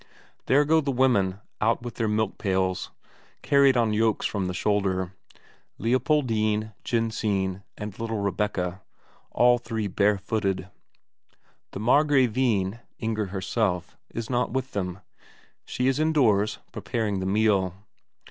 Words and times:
There 0.47 0.65
go 0.65 0.81
the 0.81 0.89
women 0.91 1.41
out 1.61 1.83
with 1.83 1.93
their 1.97 2.07
milk 2.07 2.39
pails, 2.39 2.89
carried 3.43 3.77
on 3.77 3.93
yokes 3.93 4.25
from 4.25 4.47
the 4.47 4.53
shoulder: 4.55 5.13
Leopoldine, 5.77 6.73
Jensine, 6.83 7.61
and 7.77 7.99
little 7.99 8.17
Rebecca. 8.19 8.81
All 9.29 9.59
three 9.59 9.85
barefooted. 9.85 10.71
The 11.69 11.79
Margravine, 11.79 12.79
Inger 12.97 13.27
herself, 13.27 13.95
is 14.09 14.27
not 14.27 14.51
with 14.51 14.71
them; 14.71 15.01
she 15.65 15.87
is 15.87 15.99
indoors 15.99 16.57
preparing 16.71 17.19
the 17.19 17.27
meal. 17.27 17.75